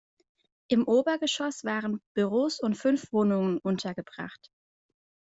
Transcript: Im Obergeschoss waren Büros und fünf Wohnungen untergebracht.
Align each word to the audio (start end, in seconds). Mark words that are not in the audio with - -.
Im 0.67 0.87
Obergeschoss 0.87 1.63
waren 1.63 2.01
Büros 2.15 2.59
und 2.59 2.73
fünf 2.75 3.13
Wohnungen 3.13 3.59
untergebracht. 3.59 4.49